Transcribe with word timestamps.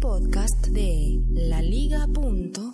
Podcast 0.00 0.68
de 0.68 1.20
laliga.fm. 1.30 2.64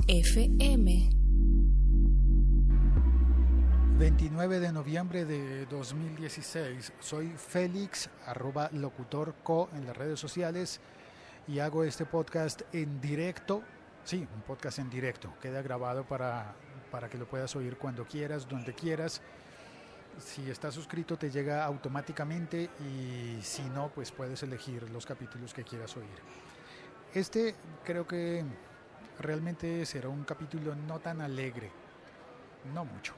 29 3.98 4.60
de 4.60 4.72
noviembre 4.72 5.24
de 5.24 5.66
2016. 5.66 6.92
Soy 7.00 7.32
Félix, 7.36 8.08
arroba 8.26 8.70
locutorco 8.72 9.68
en 9.74 9.86
las 9.86 9.96
redes 9.96 10.20
sociales 10.20 10.80
y 11.48 11.58
hago 11.58 11.82
este 11.82 12.06
podcast 12.06 12.62
en 12.72 13.00
directo. 13.00 13.60
Sí, 14.04 14.18
un 14.32 14.42
podcast 14.42 14.78
en 14.78 14.88
directo. 14.88 15.34
Queda 15.42 15.62
grabado 15.62 16.06
para, 16.06 16.54
para 16.92 17.10
que 17.10 17.18
lo 17.18 17.26
puedas 17.26 17.56
oír 17.56 17.76
cuando 17.76 18.04
quieras, 18.04 18.48
donde 18.48 18.72
quieras. 18.72 19.20
Si 20.20 20.48
estás 20.48 20.74
suscrito 20.74 21.16
te 21.16 21.28
llega 21.30 21.64
automáticamente 21.64 22.70
y 22.80 23.42
si 23.42 23.62
no, 23.70 23.90
pues 23.92 24.12
puedes 24.12 24.44
elegir 24.44 24.88
los 24.90 25.04
capítulos 25.04 25.52
que 25.52 25.64
quieras 25.64 25.96
oír. 25.96 26.55
Este 27.16 27.54
creo 27.82 28.06
que 28.06 28.44
realmente 29.20 29.86
será 29.86 30.10
un 30.10 30.24
capítulo 30.24 30.74
no 30.74 30.98
tan 30.98 31.22
alegre, 31.22 31.70
no 32.74 32.84
mucho. 32.84 33.14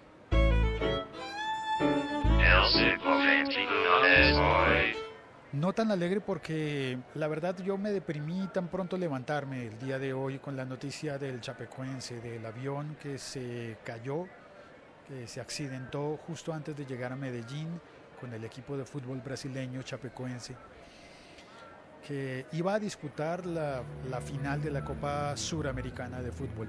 No 5.50 5.72
tan 5.72 5.90
alegre 5.90 6.20
porque 6.20 6.96
la 7.14 7.26
verdad 7.26 7.56
yo 7.64 7.76
me 7.76 7.90
deprimí 7.90 8.46
tan 8.54 8.68
pronto 8.68 8.96
levantarme 8.96 9.66
el 9.66 9.78
día 9.80 9.98
de 9.98 10.12
hoy 10.12 10.38
con 10.38 10.56
la 10.56 10.64
noticia 10.64 11.18
del 11.18 11.40
chapecuense, 11.40 12.20
del 12.20 12.46
avión 12.46 12.96
que 13.02 13.18
se 13.18 13.78
cayó, 13.82 14.28
que 15.08 15.26
se 15.26 15.40
accidentó 15.40 16.16
justo 16.24 16.52
antes 16.52 16.76
de 16.76 16.86
llegar 16.86 17.12
a 17.12 17.16
Medellín 17.16 17.80
con 18.20 18.32
el 18.32 18.44
equipo 18.44 18.76
de 18.76 18.84
fútbol 18.84 19.20
brasileño 19.20 19.82
chapecuense, 19.82 20.54
que 22.08 22.46
iba 22.52 22.72
a 22.72 22.78
disputar 22.78 23.44
la, 23.44 23.84
final 24.24 24.62
de 24.62 24.70
la 24.70 24.82
Copa 24.82 25.36
Suramericana 25.36 26.22
de 26.22 26.32
Fútbol. 26.32 26.68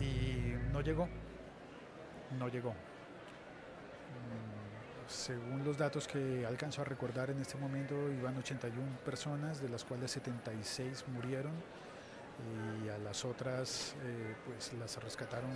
Y 0.00 0.54
no 0.72 0.80
llegó, 0.80 1.08
no 2.38 2.48
llegó 2.48 2.72
según 5.08 5.64
los 5.64 5.76
datos 5.76 6.08
que 6.08 6.46
alcanzo 6.46 6.80
a 6.82 6.84
recordar 6.84 7.30
en 7.30 7.38
este 7.40 7.58
momento, 7.58 7.94
iban 8.10 8.36
81 8.38 8.98
personas, 9.04 9.60
de 9.60 9.68
las 9.68 9.84
cuales 9.84 10.10
76 10.10 11.04
murieron 11.08 11.52
y 12.84 12.88
a 12.88 12.98
las 12.98 13.24
otras 13.24 13.94
eh, 14.02 14.34
pues 14.46 14.72
las 14.74 15.02
rescataron 15.02 15.50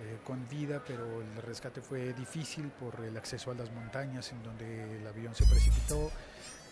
eh, 0.00 0.18
con 0.24 0.48
vida, 0.48 0.82
pero 0.86 1.20
el 1.20 1.42
rescate 1.42 1.80
fue 1.80 2.12
difícil 2.12 2.68
por 2.68 3.04
el 3.04 3.16
acceso 3.16 3.50
a 3.50 3.54
las 3.54 3.70
montañas 3.72 4.30
en 4.32 4.42
donde 4.42 4.98
el 4.98 5.06
avión 5.06 5.34
se 5.34 5.44
precipitó 5.44 6.10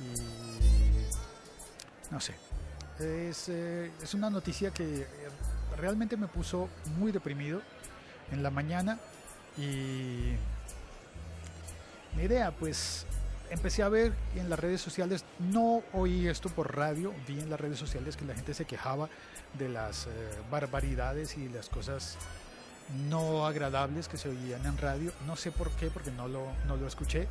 y 0.00 0.14
no 2.12 2.20
sé. 2.20 2.34
Es, 2.98 3.48
eh, 3.48 3.90
es 4.02 4.14
una 4.14 4.30
noticia 4.30 4.70
que 4.70 5.06
realmente 5.76 6.16
me 6.16 6.28
puso 6.28 6.68
muy 6.98 7.12
deprimido 7.12 7.60
en 8.30 8.42
la 8.42 8.50
mañana 8.50 8.98
y 9.56 10.36
mi 12.14 12.22
idea, 12.22 12.50
pues 12.52 13.06
empecé 13.50 13.82
a 13.82 13.88
ver 13.88 14.12
en 14.34 14.48
las 14.50 14.58
redes 14.58 14.80
sociales, 14.80 15.24
no 15.38 15.82
oí 15.92 16.28
esto 16.28 16.48
por 16.48 16.76
radio, 16.76 17.12
vi 17.26 17.40
en 17.40 17.50
las 17.50 17.60
redes 17.60 17.78
sociales 17.78 18.16
que 18.16 18.24
la 18.24 18.34
gente 18.34 18.54
se 18.54 18.64
quejaba 18.64 19.08
de 19.58 19.68
las 19.68 20.06
eh, 20.06 20.10
barbaridades 20.50 21.36
y 21.36 21.48
las 21.48 21.68
cosas 21.68 22.16
no 23.08 23.46
agradables 23.46 24.08
que 24.08 24.16
se 24.16 24.28
oían 24.28 24.64
en 24.66 24.78
radio. 24.78 25.12
No 25.26 25.36
sé 25.36 25.52
por 25.52 25.70
qué, 25.70 25.90
porque 25.90 26.10
no 26.10 26.28
lo, 26.28 26.46
no 26.66 26.76
lo 26.76 26.86
escuché. 26.86 27.28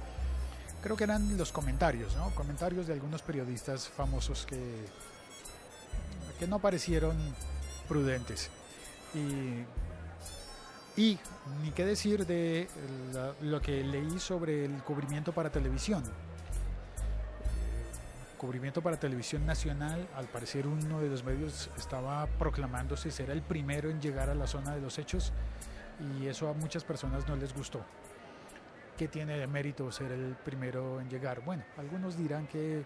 Creo 0.81 0.95
que 0.95 1.05
eran 1.05 1.37
los 1.37 1.51
comentarios, 1.51 2.15
¿no? 2.15 2.29
Comentarios 2.31 2.87
de 2.87 2.93
algunos 2.93 3.21
periodistas 3.21 3.87
famosos 3.87 4.45
que, 4.45 4.85
que 6.39 6.47
no 6.47 6.59
parecieron 6.59 7.17
prudentes. 7.87 8.49
Y 9.13 9.65
y 10.97 11.17
ni 11.61 11.71
qué 11.71 11.85
decir 11.85 12.25
de 12.25 12.69
lo 13.41 13.61
que 13.61 13.83
leí 13.83 14.19
sobre 14.19 14.65
el 14.65 14.81
cubrimiento 14.83 15.33
para 15.33 15.49
televisión. 15.49 16.03
Cubrimiento 18.45 18.83
para 18.83 18.99
televisión 18.99 19.43
nacional, 19.43 20.07
al 20.15 20.27
parecer 20.27 20.67
uno 20.67 21.01
de 21.01 21.09
los 21.09 21.23
medios 21.23 21.71
estaba 21.75 22.27
proclamándose 22.27 23.09
ser 23.09 23.31
el 23.31 23.41
primero 23.41 23.89
en 23.89 23.99
llegar 23.99 24.29
a 24.29 24.35
la 24.35 24.45
zona 24.45 24.75
de 24.75 24.81
los 24.81 24.99
hechos 24.99 25.33
y 25.99 26.27
eso 26.27 26.47
a 26.47 26.53
muchas 26.53 26.83
personas 26.83 27.27
no 27.27 27.35
les 27.35 27.55
gustó. 27.55 27.83
¿Qué 28.95 29.07
tiene 29.07 29.39
de 29.39 29.47
mérito 29.47 29.91
ser 29.91 30.11
el 30.11 30.35
primero 30.35 31.01
en 31.01 31.09
llegar? 31.09 31.43
Bueno, 31.43 31.63
algunos 31.75 32.15
dirán 32.15 32.45
que, 32.45 32.83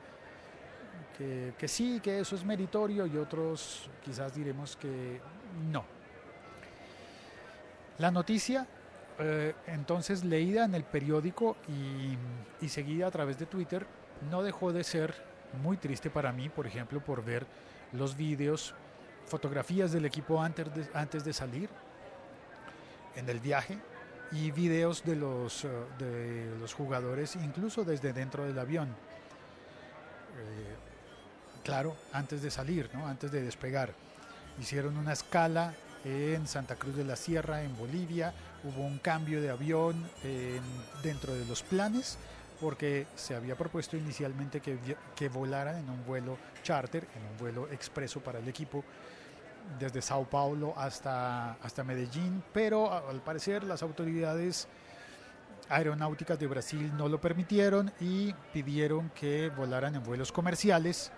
que, 1.17 1.67
sí, 1.67 1.99
que 1.99 2.21
eso 2.21 2.37
es 2.37 2.45
meritorio 2.45 3.05
y 3.05 3.17
otros 3.17 3.89
quizás 4.01 4.33
diremos 4.33 4.77
que 4.77 5.19
no 5.69 5.83
la 7.97 8.11
noticia, 8.11 8.65
eh, 9.19 9.53
entonces 9.67 10.23
leída 10.23 10.63
en 10.63 10.73
el 10.73 10.85
periódico 10.85 11.57
y, 11.67 12.69
seguida 12.69 13.07
a 13.07 13.11
través 13.11 13.37
de 13.37 13.45
Twitter, 13.45 13.85
no 14.31 14.41
dejó 14.41 14.71
de 14.71 14.85
ser 14.85 15.28
muy 15.53 15.77
triste 15.77 16.09
para 16.09 16.31
mí, 16.31 16.49
por 16.49 16.67
ejemplo, 16.67 17.03
por 17.03 17.23
ver 17.23 17.45
los 17.93 18.15
vídeos, 18.15 18.73
fotografías 19.25 19.91
del 19.91 20.05
equipo 20.05 20.41
antes 20.41 20.73
de, 20.73 20.87
antes 20.93 21.23
de 21.23 21.33
salir 21.33 21.69
en 23.15 23.29
el 23.29 23.39
viaje 23.39 23.77
y 24.31 24.51
videos 24.51 25.03
de 25.03 25.15
los, 25.15 25.65
eh, 25.65 25.69
de 25.97 26.57
los 26.59 26.73
jugadores, 26.73 27.35
incluso 27.35 27.83
desde 27.83 28.13
dentro 28.13 28.45
del 28.45 28.57
avión. 28.59 28.89
Eh, 28.89 30.75
claro, 31.63 31.95
antes 32.13 32.41
de 32.41 32.51
salir, 32.51 32.89
¿no? 32.93 33.07
antes 33.07 33.31
de 33.31 33.41
despegar. 33.41 33.93
Hicieron 34.59 34.97
una 34.97 35.13
escala 35.13 35.73
en 36.03 36.47
Santa 36.47 36.75
Cruz 36.75 36.95
de 36.95 37.05
la 37.05 37.15
Sierra, 37.15 37.63
en 37.63 37.75
Bolivia. 37.77 38.33
Hubo 38.63 38.85
un 38.85 38.99
cambio 38.99 39.41
de 39.41 39.49
avión 39.49 40.09
dentro 41.01 41.33
de 41.33 41.45
los 41.45 41.63
planes 41.63 42.17
porque 42.59 43.07
se 43.15 43.35
había 43.35 43.55
propuesto 43.55 43.97
inicialmente 43.97 44.59
que, 44.59 44.77
que 45.15 45.29
volaran 45.29 45.77
en 45.77 45.89
un 45.89 46.05
vuelo 46.05 46.37
charter, 46.63 47.07
en 47.15 47.25
un 47.31 47.37
vuelo 47.37 47.67
expreso 47.69 48.19
para 48.19 48.39
el 48.39 48.47
equipo 48.47 48.83
desde 49.77 50.01
Sao 50.01 50.25
Paulo 50.25 50.73
hasta, 50.77 51.53
hasta 51.53 51.83
Medellín, 51.83 52.43
pero 52.53 52.91
al 53.07 53.21
parecer 53.21 53.63
las 53.63 53.83
autoridades 53.83 54.67
aeronáuticas 55.69 56.39
de 56.39 56.47
Brasil 56.47 56.91
no 56.97 57.07
lo 57.07 57.21
permitieron 57.21 57.91
y 57.99 58.33
pidieron 58.53 59.09
que 59.11 59.49
volaran 59.49 59.95
en 59.95 60.03
vuelos 60.03 60.31
comerciales, 60.31 61.11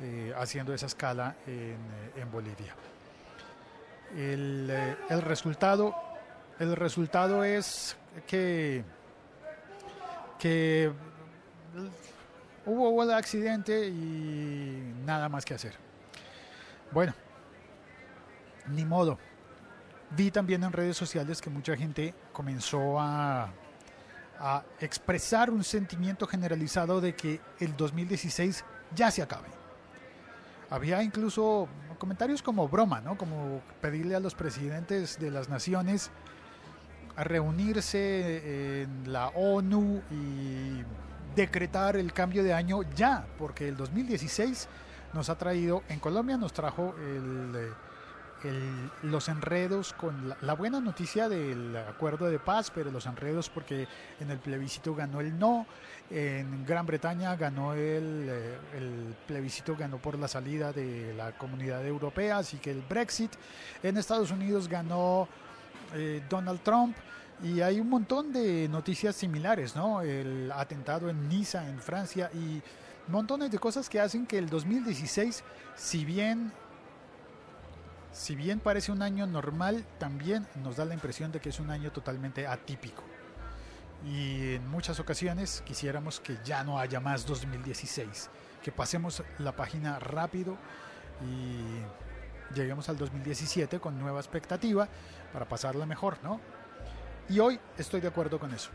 eh, 0.00 0.32
haciendo 0.36 0.74
esa 0.74 0.86
escala 0.86 1.36
en, 1.46 1.76
en 2.20 2.30
Bolivia. 2.30 2.74
El, 4.16 4.68
eh, 4.70 4.96
el, 5.10 5.22
resultado, 5.22 5.94
el 6.58 6.74
resultado 6.74 7.44
es 7.44 7.96
que, 8.26 8.82
que 10.38 10.92
hubo 12.66 12.90
un 12.90 13.10
accidente 13.10 13.88
y 13.88 14.94
nada 15.04 15.28
más 15.28 15.44
que 15.44 15.54
hacer. 15.54 15.74
Bueno, 16.92 17.14
ni 18.68 18.84
modo. 18.84 19.18
Vi 20.10 20.30
también 20.30 20.64
en 20.64 20.72
redes 20.72 20.96
sociales 20.96 21.40
que 21.40 21.50
mucha 21.50 21.76
gente 21.76 22.14
comenzó 22.32 22.98
a, 22.98 23.50
a 24.38 24.62
expresar 24.80 25.50
un 25.50 25.64
sentimiento 25.64 26.26
generalizado 26.26 27.00
de 27.00 27.14
que 27.14 27.40
el 27.60 27.76
2016 27.76 28.64
ya 28.94 29.10
se 29.10 29.22
acabe. 29.22 29.48
Había 30.70 31.02
incluso 31.02 31.68
comentarios 31.98 32.42
como 32.42 32.68
broma, 32.68 33.00
¿no? 33.00 33.18
Como 33.18 33.60
pedirle 33.80 34.14
a 34.14 34.20
los 34.20 34.34
presidentes 34.34 35.18
de 35.18 35.30
las 35.30 35.48
naciones 35.48 36.10
a 37.18 37.24
reunirse 37.24 38.82
en 38.82 39.12
la 39.12 39.28
ONU 39.28 40.02
y 40.10 40.82
decretar 41.34 41.96
el 41.96 42.12
cambio 42.12 42.42
de 42.42 42.52
año 42.52 42.82
ya, 42.94 43.26
porque 43.38 43.68
el 43.68 43.76
2016 43.76 44.68
nos 45.12 45.28
ha 45.28 45.36
traído, 45.36 45.82
en 45.88 45.98
Colombia 45.98 46.36
nos 46.36 46.52
trajo 46.52 46.94
el 46.98 47.72
los 49.02 49.28
enredos 49.28 49.92
con 49.92 50.34
la, 50.40 50.52
buena 50.54 50.80
noticia 50.80 51.28
del 51.28 51.76
acuerdo 51.76 52.26
de 52.30 52.38
paz, 52.38 52.70
pero 52.72 52.90
los 52.90 53.06
enredos 53.06 53.50
porque 53.50 53.88
en 54.20 54.30
el 54.30 54.38
plebiscito 54.38 54.94
ganó 54.94 55.20
el 55.20 55.36
no, 55.36 55.66
en 56.10 56.64
Gran 56.64 56.86
Bretaña 56.86 57.34
ganó 57.34 57.72
el, 57.72 58.26
eh, 58.28 58.58
el 58.76 59.16
plebiscito, 59.26 59.76
ganó 59.76 59.98
por 59.98 60.16
la 60.18 60.28
salida 60.28 60.72
de 60.72 61.14
la 61.14 61.32
comunidad 61.32 61.84
europea, 61.84 62.38
así 62.38 62.58
que 62.58 62.70
el 62.70 62.82
Brexit, 62.82 63.32
en 63.82 63.96
Estados 63.96 64.30
Unidos 64.30 64.68
ganó 64.68 65.28
eh, 65.94 66.22
Donald 66.28 66.60
Trump. 66.62 66.96
Y 67.42 67.60
hay 67.60 67.78
un 67.80 67.88
montón 67.88 68.32
de 68.32 68.68
noticias 68.68 69.14
similares, 69.14 69.76
¿no? 69.76 70.02
El 70.02 70.50
atentado 70.50 71.08
en 71.08 71.28
Niza, 71.28 71.68
en 71.68 71.78
Francia, 71.78 72.30
y 72.34 72.60
montones 73.08 73.50
de 73.50 73.58
cosas 73.58 73.88
que 73.88 74.00
hacen 74.00 74.26
que 74.26 74.38
el 74.38 74.48
2016, 74.48 75.44
si 75.76 76.04
bien 76.04 76.52
si 78.12 78.34
bien 78.34 78.58
parece 78.58 78.90
un 78.90 79.02
año 79.02 79.26
normal, 79.26 79.84
también 79.98 80.46
nos 80.56 80.76
da 80.76 80.84
la 80.84 80.94
impresión 80.94 81.30
de 81.30 81.40
que 81.40 81.50
es 81.50 81.60
un 81.60 81.70
año 81.70 81.92
totalmente 81.92 82.46
atípico. 82.46 83.04
Y 84.04 84.54
en 84.54 84.68
muchas 84.68 84.98
ocasiones 84.98 85.62
quisiéramos 85.64 86.18
que 86.18 86.36
ya 86.44 86.64
no 86.64 86.78
haya 86.78 87.00
más 87.00 87.26
2016, 87.26 88.30
que 88.62 88.72
pasemos 88.72 89.22
la 89.38 89.52
página 89.52 89.98
rápido 89.98 90.56
y 91.22 92.07
lleguemos 92.54 92.88
al 92.88 92.96
2017 92.96 93.80
con 93.80 93.98
nueva 93.98 94.20
expectativa 94.20 94.88
para 95.32 95.48
pasarla 95.48 95.86
mejor, 95.86 96.18
¿no? 96.22 96.40
Y 97.28 97.38
hoy 97.40 97.60
estoy 97.76 98.00
de 98.00 98.08
acuerdo 98.08 98.38
con 98.38 98.54
eso. 98.54 98.70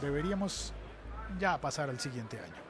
Deberíamos 0.00 0.72
ya 1.38 1.60
pasar 1.60 1.90
al 1.90 2.00
siguiente 2.00 2.38
año. 2.38 2.68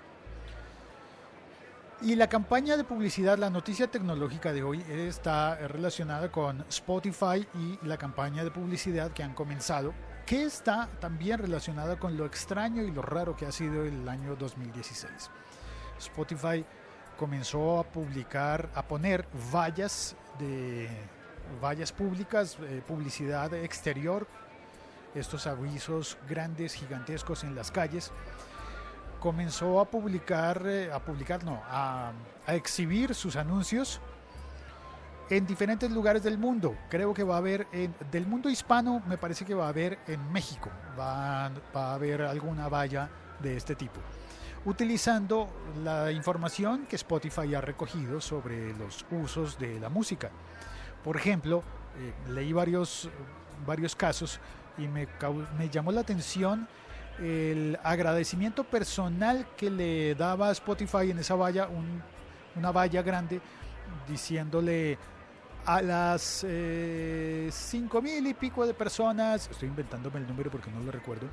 Y 2.01 2.15
la 2.15 2.29
campaña 2.29 2.77
de 2.77 2.85
publicidad, 2.85 3.39
la 3.39 3.51
noticia 3.51 3.89
tecnológica 3.89 4.53
de 4.53 4.63
hoy 4.63 4.85
está 4.89 5.57
relacionada 5.67 6.31
con 6.31 6.65
Spotify 6.69 7.47
y 7.55 7.85
la 7.85 7.97
campaña 7.97 8.45
de 8.45 8.53
publicidad 8.53 9.11
que 9.11 9.25
han 9.25 9.35
comenzado, 9.35 9.93
que 10.25 10.45
está 10.45 10.89
también 11.01 11.41
relacionada 11.41 11.99
con 11.99 12.17
lo 12.17 12.25
extraño 12.25 12.83
y 12.83 12.93
lo 12.93 13.03
raro 13.03 13.37
que 13.37 13.47
ha 13.47 13.53
sido 13.53 13.85
el 13.85 14.09
año 14.09 14.37
2016. 14.37 15.31
Spotify 15.99 16.65
comenzó 17.19 17.81
a 17.81 17.83
publicar, 17.83 18.71
a 18.75 18.83
poner 18.83 19.27
vallas 19.53 20.17
de 20.39 20.89
vallas 21.61 21.93
públicas, 21.93 22.57
eh, 22.63 22.83
publicidad 22.87 23.53
exterior, 23.55 24.27
estos 25.15 25.47
avisos 25.47 26.17
grandes, 26.29 26.75
gigantescos 26.75 27.43
en 27.45 27.55
las 27.55 27.71
calles. 27.71 28.13
Comenzó 29.21 29.81
a 29.81 29.87
publicar, 29.87 30.63
eh, 30.65 30.93
a 30.93 31.01
publicar, 31.01 31.43
no, 31.45 31.61
a, 31.67 32.13
exhibir 32.47 33.15
sus 33.15 33.37
anuncios 33.37 34.01
en 35.29 35.45
diferentes 35.45 35.91
lugares 35.91 36.23
del 36.23 36.39
mundo. 36.39 36.77
Creo 36.89 37.13
que 37.13 37.25
va 37.25 37.35
a 37.35 37.39
haber, 37.39 37.67
en, 37.73 37.95
del 38.13 38.27
mundo 38.27 38.49
hispano, 38.49 39.03
me 39.07 39.19
parece 39.19 39.45
que 39.45 39.55
va 39.55 39.67
a 39.67 39.71
haber 39.71 39.99
en 40.07 40.33
México, 40.33 40.71
va, 40.99 41.51
va 41.75 41.91
a 41.91 41.95
haber 41.95 42.23
alguna 42.23 42.69
valla 42.69 43.11
de 43.41 43.57
este 43.57 43.75
tipo 43.75 44.01
utilizando 44.65 45.49
la 45.83 46.11
información 46.13 46.87
que 46.87 46.97
Spotify 46.97 47.55
ha 47.55 47.61
recogido 47.61 48.21
sobre 48.21 48.75
los 48.75 49.05
usos 49.11 49.59
de 49.59 49.79
la 49.81 49.89
música. 49.89 50.31
Por 51.03 51.17
ejemplo, 51.17 51.63
eh, 51.99 52.31
leí 52.31 52.53
varios, 52.53 53.09
varios 53.67 53.95
casos 53.95 54.41
y 54.77 54.89
me, 54.89 55.09
me 55.57 55.69
llamó 55.69 55.93
la 55.93 56.01
atención 56.01 56.69
el 57.21 57.79
agradecimiento 57.83 58.65
personal 58.65 59.47
que 59.57 59.71
le 59.71 60.15
daba 60.15 60.53
Spotify 60.53 61.11
en 61.11 61.19
esa 61.19 61.35
valla, 61.35 61.69
una 62.55 62.71
valla 62.71 63.03
grande, 63.03 63.41
diciéndole 64.09 64.99
a 65.65 65.83
las 65.83 66.45
eh, 66.49 67.49
cinco 67.53 68.01
mil 68.01 68.27
y 68.27 68.35
pico 68.35 68.67
de 68.67 68.73
personas, 68.73 69.49
estoy 69.51 69.69
inventándome 69.69 70.19
el 70.21 70.27
número 70.27 70.51
porque 70.51 70.71
no 70.71 70.81
lo 70.81 70.93
recuerdo, 70.93 71.27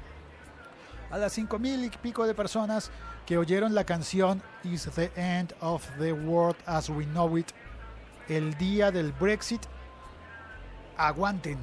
a 1.16 1.18
las 1.18 1.32
cinco 1.32 1.58
mil 1.60 1.82
y 1.86 1.90
pico 1.90 2.28
de 2.28 2.36
personas 2.36 2.92
que 3.26 3.38
oyeron 3.38 3.74
la 3.74 3.86
canción 3.86 4.44
Is 4.66 4.90
the 4.96 5.10
End 5.16 5.54
of 5.62 5.88
the 5.98 6.12
World 6.12 6.58
as 6.66 6.90
We 6.90 7.06
Know 7.06 7.38
It 7.38 7.52
el 8.28 8.58
día 8.58 8.92
del 8.92 9.14
Brexit, 9.14 9.62
aguanten. 10.98 11.58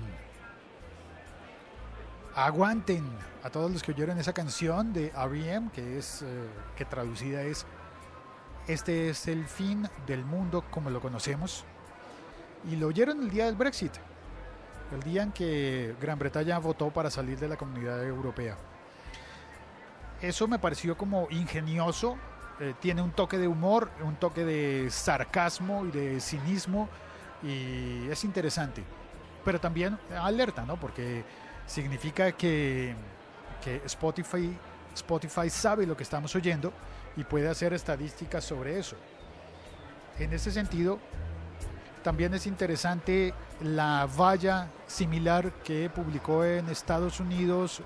Aguanten 2.35 3.05
a 3.43 3.51
todos 3.51 3.71
los 3.71 3.83
que 3.83 3.93
oyeron 3.93 4.19
esa 4.19 4.33
canción 4.33 4.95
de 4.95 5.09
R.E.M., 5.09 5.69
que 5.75 5.99
es 5.99 6.23
eh, 6.23 6.49
que 6.75 6.87
traducida 6.87 7.43
es 7.43 7.67
Este 8.69 9.11
es 9.11 9.29
el 9.29 9.45
fin 9.45 9.87
del 10.07 10.25
mundo 10.25 10.65
como 10.71 10.89
lo 10.89 11.03
conocemos. 11.03 11.67
Y 12.71 12.77
lo 12.77 12.87
oyeron 12.87 13.21
el 13.21 13.31
día 13.31 13.45
del 13.45 13.57
Brexit, 13.57 13.93
el 14.93 15.03
día 15.03 15.25
en 15.25 15.33
que 15.33 15.95
Gran 16.01 16.19
Bretaña 16.19 16.59
votó 16.59 16.89
para 16.89 17.11
salir 17.11 17.39
de 17.39 17.49
la 17.49 17.59
comunidad 17.59 18.03
europea 18.03 18.57
eso 20.23 20.47
me 20.47 20.59
pareció 20.59 20.97
como 20.97 21.27
ingenioso. 21.31 22.17
Eh, 22.61 22.75
tiene 22.81 23.03
un 23.03 23.11
toque 23.11 23.39
de 23.39 23.49
humor, 23.49 23.91
un 24.03 24.15
toque 24.17 24.45
de 24.45 24.89
sarcasmo 24.91 25.85
y 25.87 25.91
de 25.91 26.21
cinismo 26.21 26.89
y 27.43 28.09
es 28.09 28.25
interesante. 28.25 28.85
Pero 29.45 29.61
también 29.61 29.99
alerta, 30.17 30.65
¿no? 30.65 30.77
Porque 30.77 31.25
significa 31.67 32.31
que, 32.33 32.95
que 33.63 33.83
Spotify, 33.85 34.57
Spotify 34.95 35.51
sabe 35.51 35.87
lo 35.87 35.97
que 35.97 36.05
estamos 36.05 36.35
oyendo 36.37 36.73
y 37.17 37.25
puede 37.25 37.49
hacer 37.49 37.73
estadísticas 37.73 38.45
sobre 38.45 38.79
eso. 38.79 38.97
En 40.19 40.33
ese 40.33 40.53
sentido, 40.53 41.01
también 42.05 42.33
es 42.35 42.47
interesante 42.47 43.35
la 43.61 44.09
valla 44.17 44.69
similar 44.87 45.53
que 45.65 45.91
publicó 45.91 46.45
en 46.45 46.69
Estados 46.69 47.19
Unidos 47.19 47.83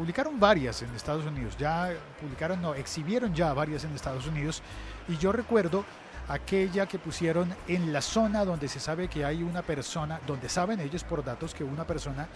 publicaron 0.00 0.40
varias 0.40 0.80
en 0.80 0.88
Estados 0.94 1.26
Unidos, 1.26 1.58
ya 1.58 1.92
publicaron, 2.18 2.62
no, 2.62 2.72
exhibieron 2.72 3.34
ya 3.34 3.52
varias 3.52 3.84
en 3.84 3.94
Estados 3.94 4.26
Unidos 4.26 4.62
y 5.06 5.18
yo 5.18 5.30
recuerdo 5.30 5.84
aquella 6.26 6.86
que 6.86 6.98
pusieron 6.98 7.54
en 7.68 7.92
la 7.92 8.00
zona 8.00 8.46
donde 8.46 8.66
se 8.66 8.80
sabe 8.80 9.08
que 9.08 9.26
hay 9.26 9.42
una 9.42 9.60
persona, 9.60 10.18
donde 10.26 10.48
saben 10.48 10.80
ellos 10.80 11.04
por 11.04 11.22
datos 11.22 11.52
que 11.52 11.62
una 11.64 11.86
persona, 11.86 12.26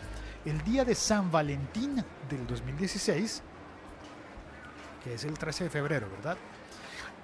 el 0.44 0.62
día 0.62 0.84
de 0.84 0.94
San 0.94 1.30
Valentín 1.30 2.04
del 2.28 2.46
2016, 2.46 3.42
que 5.02 5.14
es 5.14 5.24
el 5.24 5.32
13 5.32 5.64
de 5.64 5.70
febrero, 5.70 6.06
¿verdad? 6.16 6.36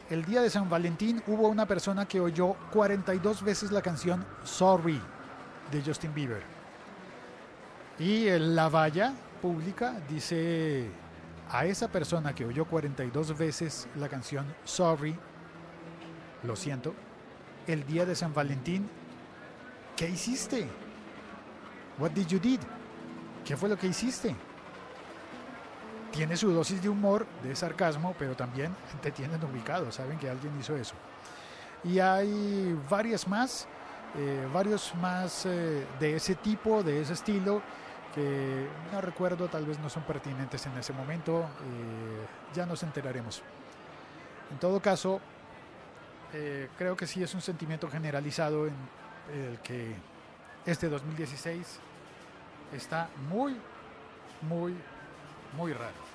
El 0.08 0.24
día 0.24 0.40
de 0.40 0.48
San 0.48 0.70
Valentín 0.70 1.22
hubo 1.26 1.48
una 1.48 1.66
persona 1.66 2.08
que 2.08 2.18
oyó 2.18 2.54
42 2.72 3.42
veces 3.42 3.72
la 3.72 3.82
canción 3.82 4.24
Sorry 4.44 5.02
de 5.70 5.82
Justin 5.82 6.14
Bieber. 6.14 6.42
Y 7.98 8.30
la 8.38 8.70
valla 8.70 9.12
pública 9.40 10.00
dice 10.08 10.88
a 11.50 11.64
esa 11.64 11.88
persona 11.88 12.34
que 12.34 12.44
oyó 12.44 12.64
42 12.64 13.36
veces 13.36 13.88
la 13.96 14.08
canción 14.08 14.46
Sorry, 14.64 15.16
lo 16.44 16.54
siento, 16.56 16.94
el 17.66 17.84
día 17.86 18.06
de 18.06 18.14
San 18.14 18.32
Valentín, 18.32 18.88
¿qué 19.96 20.08
hiciste? 20.08 20.68
What 21.98 22.12
did 22.12 22.26
you 22.28 22.38
did? 22.38 22.60
¿Qué 23.44 23.56
fue 23.56 23.68
lo 23.68 23.76
que 23.76 23.88
hiciste? 23.88 24.34
Tiene 26.12 26.36
su 26.36 26.52
dosis 26.52 26.82
de 26.82 26.88
humor, 26.88 27.26
de 27.42 27.54
sarcasmo, 27.54 28.14
pero 28.18 28.34
también 28.34 28.74
te 29.00 29.10
tienen 29.10 29.42
ubicado, 29.44 29.90
saben 29.92 30.18
que 30.18 30.28
alguien 30.28 30.52
hizo 30.58 30.76
eso. 30.76 30.94
Y 31.84 31.98
hay 31.98 32.78
varias 32.88 33.26
más, 33.26 33.66
eh, 34.16 34.46
varios 34.52 34.94
más 34.96 35.46
eh, 35.46 35.86
de 35.98 36.16
ese 36.16 36.34
tipo, 36.34 36.82
de 36.82 37.00
ese 37.00 37.14
estilo 37.14 37.62
que 38.14 38.66
no 38.92 39.00
recuerdo, 39.00 39.48
tal 39.48 39.66
vez 39.66 39.78
no 39.78 39.88
son 39.88 40.02
pertinentes 40.02 40.66
en 40.66 40.76
ese 40.76 40.92
momento, 40.92 41.42
eh, 41.42 42.26
ya 42.54 42.66
nos 42.66 42.82
enteraremos. 42.82 43.42
En 44.50 44.58
todo 44.58 44.80
caso, 44.80 45.20
eh, 46.32 46.68
creo 46.76 46.96
que 46.96 47.06
sí 47.06 47.22
es 47.22 47.34
un 47.34 47.40
sentimiento 47.40 47.88
generalizado 47.88 48.66
en 48.66 48.74
el 49.32 49.58
que 49.60 49.94
este 50.66 50.88
2016 50.88 51.80
está 52.72 53.08
muy, 53.28 53.56
muy, 54.42 54.74
muy 55.56 55.72
raro. 55.72 56.10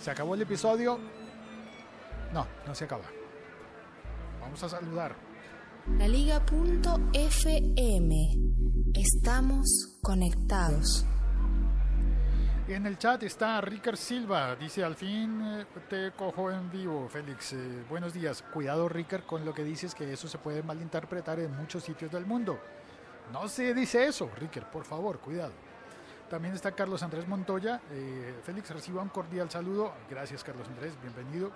¿Se 0.00 0.10
acabó 0.10 0.34
el 0.34 0.42
episodio? 0.42 0.98
No, 2.32 2.46
no 2.66 2.74
se 2.74 2.84
acaba. 2.84 3.04
Vamos 4.40 4.62
a 4.62 4.68
saludar. 4.68 5.14
La 5.88 6.06
Liga.fm. 6.06 6.44
Estamos 8.94 9.98
conectados. 10.00 11.04
En 12.68 12.86
el 12.86 12.96
chat 12.98 13.24
está 13.24 13.60
Ricard 13.60 13.96
Silva. 13.96 14.54
Dice, 14.54 14.84
al 14.84 14.94
fin 14.94 15.42
eh, 15.42 15.66
te 15.90 16.12
cojo 16.12 16.52
en 16.52 16.70
vivo, 16.70 17.08
Félix. 17.08 17.54
Eh, 17.54 17.84
buenos 17.88 18.14
días. 18.14 18.42
Cuidado, 18.42 18.88
Ricard, 18.88 19.24
con 19.24 19.44
lo 19.44 19.52
que 19.52 19.64
dices, 19.64 19.92
que 19.92 20.12
eso 20.12 20.28
se 20.28 20.38
puede 20.38 20.62
malinterpretar 20.62 21.40
en 21.40 21.56
muchos 21.56 21.82
sitios 21.82 22.12
del 22.12 22.26
mundo. 22.26 22.60
No 23.32 23.48
se 23.48 23.74
dice 23.74 24.06
eso, 24.06 24.30
Ricard, 24.38 24.66
por 24.66 24.84
favor, 24.84 25.18
cuidado. 25.18 25.52
También 26.30 26.54
está 26.54 26.70
Carlos 26.72 27.02
Andrés 27.02 27.26
Montoya. 27.26 27.80
Eh, 27.90 28.36
Félix, 28.44 28.70
reciba 28.70 29.02
un 29.02 29.08
cordial 29.08 29.50
saludo. 29.50 29.92
Gracias, 30.08 30.44
Carlos 30.44 30.68
Andrés, 30.68 30.96
bienvenido. 31.02 31.50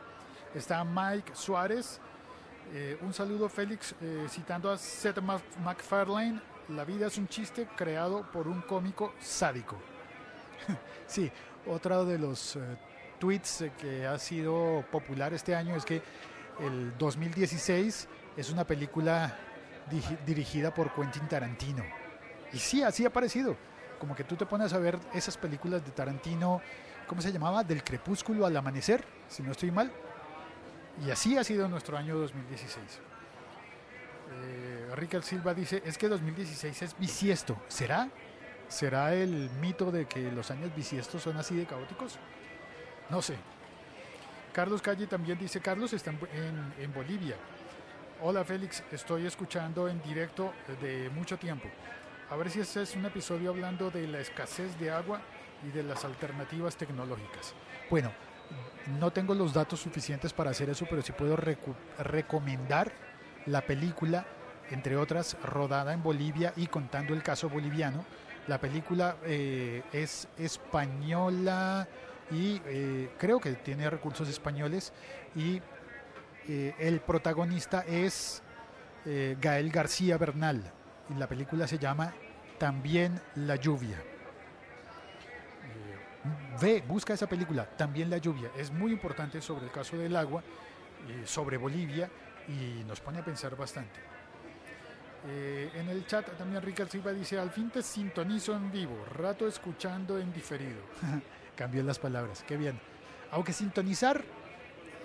Está 0.53 0.83
Mike 0.83 1.31
Suárez. 1.37 2.01
Eh, 2.73 2.99
un 3.03 3.15
saludo 3.15 3.49
Félix, 3.49 3.95
eh, 4.01 4.27
citando 4.29 4.71
a 4.71 4.77
Seth 4.77 5.19
MacFarlane, 5.63 6.41
la 6.71 6.85
vida 6.85 7.07
es 7.07 7.17
un 7.17 7.29
chiste 7.29 7.69
creado 7.77 8.29
por 8.33 8.49
un 8.49 8.61
cómico 8.63 9.15
sádico. 9.21 9.77
sí, 11.07 11.31
otro 11.67 12.05
de 12.05 12.19
los 12.19 12.57
eh, 12.57 12.61
tweets 13.21 13.67
que 13.79 14.05
ha 14.05 14.19
sido 14.19 14.85
popular 14.91 15.33
este 15.33 15.55
año 15.55 15.77
es 15.77 15.85
que 15.85 16.03
el 16.59 16.97
2016 16.99 18.09
es 18.37 18.51
una 18.51 18.67
película 18.67 19.39
dirigida 20.27 20.75
por 20.75 20.93
Quentin 20.93 21.29
Tarantino. 21.29 21.85
Y 22.53 22.59
sí, 22.59 22.83
así 22.83 23.07
ha 23.07 23.13
parecido. 23.13 23.57
Como 24.01 24.17
que 24.17 24.25
tú 24.25 24.35
te 24.35 24.45
pones 24.45 24.73
a 24.73 24.79
ver 24.79 24.99
esas 25.15 25.37
películas 25.37 25.85
de 25.85 25.93
Tarantino, 25.93 26.61
¿cómo 27.07 27.23
se 27.23 27.31
llamaba? 27.31 27.63
Del 27.63 27.85
crepúsculo 27.85 28.45
al 28.45 28.57
amanecer, 28.57 29.05
si 29.29 29.45
no 29.45 29.53
estoy 29.53 29.71
mal 29.71 29.93
y 31.05 31.11
así 31.11 31.37
ha 31.37 31.45
sido 31.45 31.69
nuestro 31.69 31.97
año 31.97 32.17
2016. 32.17 33.01
Eh, 34.33 35.23
Silva 35.23 35.55
dice, 35.55 35.83
es 35.85 35.99
que 35.99 36.09
2016 36.09 36.83
es 36.83 36.99
bisiesto. 36.99 37.57
¿Será? 37.69 38.09
¿Será 38.69 39.15
el 39.15 39.51
mito 39.61 39.91
de 39.91 40.07
que 40.07 40.31
los 40.33 40.51
años 40.51 40.75
bisiestos 40.75 41.23
son 41.23 41.37
así 41.37 41.55
de 41.57 41.67
caóticos? 41.67 42.19
No 43.11 43.23
sé. 43.23 43.37
Carlos 44.53 44.83
Calle 44.83 45.07
también 45.07 45.39
dice, 45.39 45.61
Carlos 45.61 45.93
está 45.93 46.11
en, 46.11 46.75
en 46.79 46.93
Bolivia. 46.93 47.37
Hola 48.23 48.45
Félix, 48.45 48.83
estoy 48.91 49.27
escuchando 49.27 49.89
en 49.89 50.01
directo 50.03 50.55
de 50.81 51.11
mucho 51.11 51.37
tiempo. 51.37 51.69
A 52.31 52.37
ver 52.37 52.51
si 52.51 52.61
este 52.61 52.83
es 52.83 52.97
un 52.97 53.05
episodio 53.05 53.51
hablando 53.51 53.91
de 53.91 54.09
la 54.09 54.21
escasez 54.21 54.79
de 54.81 54.91
agua 54.91 55.21
y 55.63 55.69
de 55.69 55.83
las 55.83 56.05
alternativas 56.05 56.77
tecnológicas. 56.77 57.55
Bueno, 57.91 58.11
no 59.01 59.11
tengo 59.11 59.35
los 59.35 59.53
datos 59.53 59.81
suficientes 59.81 60.33
para 60.33 60.51
hacer 60.51 60.71
eso, 60.71 60.87
pero 60.89 61.03
sí 61.03 61.13
puedo 61.13 61.37
recomendar 61.99 62.93
la 63.47 63.63
película, 63.63 64.27
entre 64.71 64.97
otras, 64.97 65.37
rodada 65.43 65.93
en 65.93 66.03
Bolivia 66.03 66.53
y 66.57 66.67
contando 66.67 67.15
el 67.15 67.23
caso 67.23 67.49
boliviano. 67.49 68.05
La 68.47 68.61
película 68.61 69.17
eh, 69.25 69.83
es 69.93 70.29
española 70.39 71.89
y 72.31 72.61
eh, 72.67 73.11
creo 73.19 73.41
que 73.41 73.53
tiene 73.55 73.91
recursos 73.91 74.29
españoles 74.29 74.93
y 75.35 75.61
eh, 76.49 76.75
el 76.79 77.01
protagonista 77.01 77.85
es 77.87 78.43
Gael 79.41 79.71
García 79.71 80.19
Bernal 80.19 80.65
y 81.09 81.15
la 81.15 81.29
película 81.29 81.69
se 81.69 81.79
llama 81.79 82.13
También 82.59 83.21
la 83.37 83.55
lluvia 83.55 84.03
ve, 86.61 86.83
busca 86.87 87.15
esa 87.15 87.29
película, 87.29 87.65
también 87.65 88.11
la 88.11 88.19
lluvia. 88.19 88.51
Es 88.57 88.71
muy 88.71 88.93
importante 88.93 89.41
sobre 89.41 89.67
el 89.67 89.71
caso 89.71 89.97
del 89.97 90.15
agua, 90.17 90.43
eh, 91.09 91.23
sobre 91.25 91.57
Bolivia, 91.57 92.11
y 92.49 92.85
nos 92.85 93.01
pone 93.01 93.19
a 93.19 93.25
pensar 93.25 93.57
bastante. 93.57 94.01
Eh, 95.29 95.71
en 95.75 95.89
el 95.89 96.07
chat 96.07 96.37
también 96.37 96.63
Ricardo 96.63 96.93
Silva 96.93 97.13
dice, 97.13 97.39
al 97.39 97.51
fin 97.51 97.71
te 97.71 97.83
sintonizo 97.83 98.55
en 98.55 98.71
vivo, 98.71 99.05
rato 99.13 99.47
escuchando 99.49 100.19
en 100.19 100.33
diferido. 100.33 100.81
Cambió 101.57 101.83
las 101.83 101.99
palabras, 101.99 102.45
qué 102.47 102.57
bien. 102.57 102.79
Aunque 103.33 103.53
sintonizar 103.53 104.23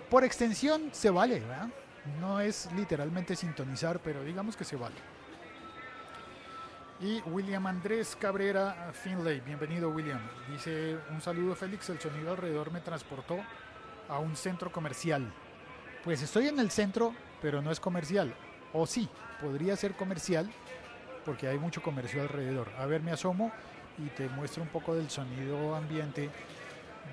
por 0.09 0.23
extensión 0.23 0.89
se 0.91 1.09
vale. 1.09 1.41
No 2.19 2.39
es 2.39 2.69
literalmente 2.75 3.35
sintonizar, 3.35 3.99
pero 3.99 4.23
digamos 4.23 4.55
que 4.55 4.63
se 4.63 4.75
vale. 4.75 4.95
Y 7.01 7.19
William 7.21 7.65
Andrés 7.65 8.15
Cabrera 8.15 8.91
Finlay, 8.93 9.39
bienvenido 9.39 9.89
William. 9.89 10.19
Dice 10.51 10.99
un 11.09 11.19
saludo 11.19 11.55
Félix, 11.55 11.89
el 11.89 11.99
sonido 11.99 12.29
alrededor 12.29 12.71
me 12.71 12.79
transportó 12.79 13.39
a 14.07 14.19
un 14.19 14.35
centro 14.35 14.71
comercial. 14.71 15.33
Pues 16.03 16.21
estoy 16.21 16.49
en 16.49 16.59
el 16.59 16.69
centro, 16.69 17.15
pero 17.41 17.59
no 17.59 17.71
es 17.71 17.79
comercial. 17.79 18.35
O 18.71 18.85
sí, 18.85 19.09
podría 19.41 19.75
ser 19.75 19.95
comercial, 19.95 20.51
porque 21.25 21.47
hay 21.47 21.57
mucho 21.57 21.81
comercio 21.81 22.21
alrededor. 22.21 22.69
A 22.77 22.85
ver, 22.85 23.01
me 23.01 23.11
asomo 23.11 23.51
y 23.97 24.07
te 24.09 24.29
muestro 24.29 24.61
un 24.61 24.69
poco 24.69 24.93
del 24.93 25.09
sonido 25.09 25.73
ambiente 25.73 26.29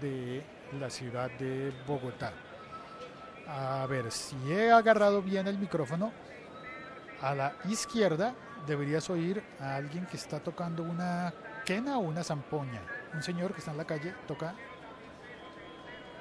de 0.02 0.44
la 0.78 0.90
ciudad 0.90 1.30
de 1.38 1.72
Bogotá. 1.86 2.34
A 3.48 3.86
ver, 3.86 4.12
si 4.12 4.36
he 4.52 4.70
agarrado 4.70 5.22
bien 5.22 5.46
el 5.46 5.56
micrófono, 5.56 6.12
a 7.22 7.34
la 7.34 7.54
izquierda 7.64 8.34
deberías 8.68 9.08
oír 9.10 9.42
a 9.58 9.76
alguien 9.76 10.06
que 10.06 10.16
está 10.16 10.38
tocando 10.38 10.82
una 10.82 11.32
quena 11.64 11.98
o 11.98 12.02
una 12.02 12.22
zampoña. 12.22 12.82
Un 13.14 13.22
señor 13.22 13.52
que 13.52 13.58
está 13.58 13.72
en 13.72 13.78
la 13.78 13.86
calle 13.86 14.14
toca. 14.28 14.54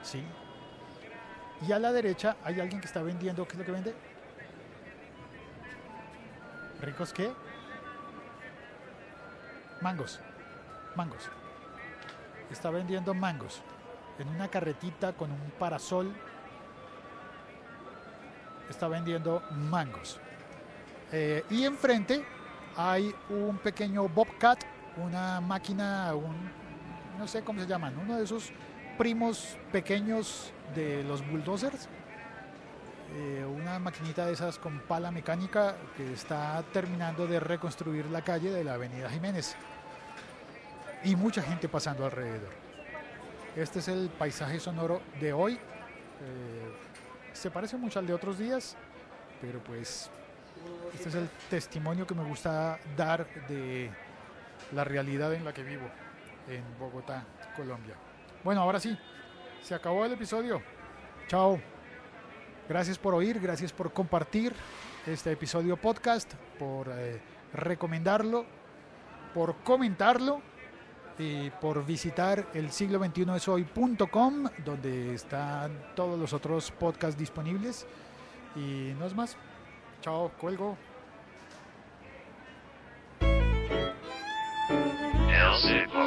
Sí. 0.02 0.24
Y 1.68 1.72
a 1.72 1.80
la 1.80 1.92
derecha 1.92 2.38
hay 2.44 2.60
alguien 2.60 2.80
que 2.80 2.88
está 2.88 3.04
vendiendo. 3.04 3.46
¿Qué 3.46 3.54
es 3.54 3.60
lo 3.60 3.66
que 3.66 3.72
vende? 3.72 3.94
¿Ricos 6.82 7.12
qué? 7.12 7.32
Mangos. 9.82 10.20
Mangos. 10.96 11.30
Está 12.50 12.70
vendiendo 12.70 13.14
mangos. 13.14 13.62
En 14.20 14.30
una 14.30 14.48
carretita 14.48 15.14
con 15.14 15.32
un 15.32 15.52
parasol. 15.60 16.14
Está 18.70 18.88
vendiendo 18.88 19.44
mangos. 19.52 20.20
Eh, 21.12 21.44
y 21.50 21.66
enfrente 21.66 22.37
hay 22.78 23.14
un 23.30 23.58
pequeño 23.58 24.08
Bobcat, 24.08 24.64
una 24.98 25.42
máquina, 25.42 26.14
un, 26.14 26.36
no 27.18 27.28
sé 27.28 27.42
cómo 27.42 27.60
se 27.60 27.68
llaman, 27.68 27.98
uno 27.98 28.18
de 28.18 28.24
esos 28.24 28.52
primos 28.98 29.58
pequeños 29.72 30.54
de 30.76 31.04
los 31.04 31.28
bulldozers. 31.28 31.90
Eh, 33.16 33.46
una 33.46 33.80
maquinita 33.80 34.26
de 34.26 34.34
esas 34.34 34.60
con 34.60 34.80
pala 34.82 35.12
mecánica 35.12 35.76
que 35.96 36.14
está 36.14 36.62
terminando 36.74 37.26
de 37.26 37.40
reconstruir 37.40 38.06
la 38.08 38.22
calle 38.22 38.52
de 38.52 38.64
la 38.64 38.74
Avenida 38.74 39.10
Jiménez. 39.10 39.56
Y 41.04 41.16
mucha 41.16 41.42
gente 41.42 41.70
pasando 41.70 42.06
alrededor. 42.06 42.52
Este 43.56 43.80
es 43.80 43.88
el 43.88 44.10
paisaje 44.10 44.60
sonoro 44.60 45.02
de 45.20 45.34
hoy. 45.34 45.54
Eh, 45.54 46.74
se 47.34 47.50
parece 47.50 47.78
mucho 47.78 48.00
al 48.00 48.08
de 48.08 48.14
otros 48.14 48.38
días, 48.38 48.76
pero 49.42 49.60
pues 49.60 50.12
este 50.94 51.10
es 51.10 51.16
el 51.16 51.30
testimonio 51.50 52.08
que 52.08 52.16
me 52.16 52.24
gusta 52.24 52.80
dar 52.96 53.28
de 53.48 53.92
la 54.74 54.84
realidad 54.84 55.34
en 55.34 55.46
la 55.46 55.54
que 55.54 55.64
vivo 55.64 55.88
en 56.48 56.64
Bogotá, 56.80 57.26
Colombia. 57.56 57.96
Bueno, 58.44 58.62
ahora 58.62 58.80
sí, 58.80 58.98
se 59.62 59.76
acabó 59.76 60.06
el 60.06 60.14
episodio. 60.14 60.62
Chao. 61.28 61.60
Gracias 62.68 62.98
por 62.98 63.14
oír, 63.14 63.40
gracias 63.40 63.72
por 63.72 63.94
compartir 63.94 64.54
este 65.06 65.32
episodio 65.32 65.78
podcast, 65.78 66.34
por 66.60 66.90
eh, 66.90 67.22
recomendarlo, 67.54 68.46
por 69.34 69.56
comentarlo 69.64 70.42
y 71.18 71.50
por 71.50 71.86
visitar 71.86 72.48
el 72.54 72.72
siglo 72.72 73.00
21 73.00 73.36
es 73.38 73.48
hoy.com 73.48 74.46
donde 74.66 75.14
están 75.14 75.94
todos 75.96 76.20
los 76.20 76.34
otros 76.34 76.72
podcasts 76.72 77.18
disponibles. 77.18 77.86
Y 78.56 78.94
no 79.00 79.06
es 79.06 79.16
más. 79.16 79.38
Chao, 80.02 80.32
cuelgo. 80.40 80.78
El 85.70 86.07